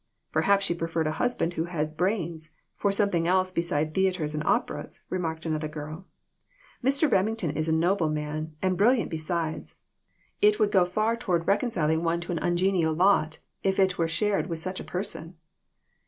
"Perhaps 0.31 0.65
she 0.65 0.73
preferred 0.73 1.05
i 1.07 1.11
husband 1.11 1.53
who 1.53 1.65
had 1.65 1.95
brains 1.95 2.55
for 2.75 2.91
some 2.91 3.11
thing 3.11 3.27
else 3.27 3.51
beside 3.51 3.93
theatres 3.93 4.33
and 4.33 4.43
operas," 4.45 5.03
remarked 5.11 5.45
another 5.45 5.67
girl." 5.67 6.07
Mr. 6.83 7.11
Remington 7.11 7.51
is 7.55 7.67
a 7.69 7.71
noble 7.71 8.09
man, 8.09 8.55
and 8.63 8.77
brilliant 8.79 9.11
besides. 9.11 9.75
It 10.41 10.57
would 10.59 10.71
go 10.71 10.85
far 10.85 11.15
toward 11.15 11.45
rec 11.47 11.59
THIS 11.61 11.77
WORLD, 11.77 11.83
AND 11.83 11.91
THE 11.91 11.93
OTHER 11.93 11.99
ONE. 11.99 12.01
22Q 12.01 12.01
onciling 12.01 12.05
one 12.05 12.21
to 12.21 12.31
an 12.31 12.39
uncongenial 12.39 12.93
lot 12.95 13.39
if 13.61 13.79
it 13.79 13.97
were 13.99 14.07
shared 14.07 14.47
with 14.47 14.59
such 14.59 14.79
a 14.79 14.83
person." 14.83 15.35